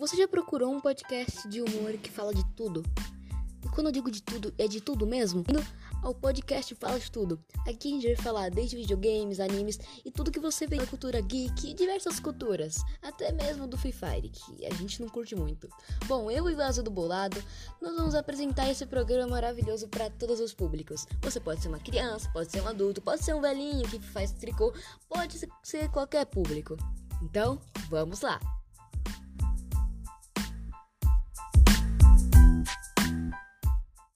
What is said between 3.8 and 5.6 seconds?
eu digo de tudo, é de tudo mesmo?